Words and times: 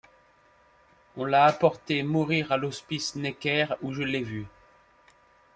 On 1.15 1.25
l’a 1.25 1.45
apporté 1.45 2.01
mourir 2.01 2.51
à 2.51 2.57
l’hospice 2.57 3.13
Necker, 3.15 3.67
où 3.83 3.93
je 3.93 4.01
l’ai 4.01 4.23
vu. 4.23 4.47